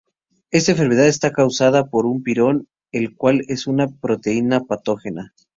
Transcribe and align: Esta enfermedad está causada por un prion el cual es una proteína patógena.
Esta 0.49 0.71
enfermedad 0.71 1.05
está 1.05 1.31
causada 1.31 1.85
por 1.91 2.07
un 2.07 2.23
prion 2.23 2.67
el 2.91 3.15
cual 3.15 3.43
es 3.49 3.67
una 3.67 3.85
proteína 3.87 4.61
patógena. 4.61 5.35